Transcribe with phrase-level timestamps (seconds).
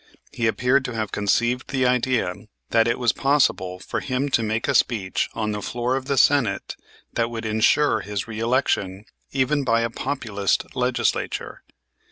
[0.31, 2.33] He appeared to have conceived the idea
[2.71, 6.17] that it was possible for him to make a speech on the floor of the
[6.17, 6.75] Senate
[7.13, 11.61] that would insure his reëlection even by a Populist Legislature.